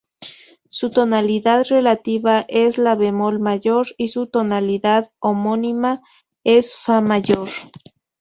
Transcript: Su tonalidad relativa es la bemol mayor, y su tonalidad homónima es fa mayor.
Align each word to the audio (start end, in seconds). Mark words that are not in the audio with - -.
Su 0.67 0.89
tonalidad 0.89 1.63
relativa 1.69 2.43
es 2.47 2.79
la 2.79 2.95
bemol 2.95 3.39
mayor, 3.39 3.89
y 3.99 4.07
su 4.07 4.25
tonalidad 4.25 5.11
homónima 5.19 6.01
es 6.43 6.75
fa 6.75 7.01
mayor. 7.01 7.49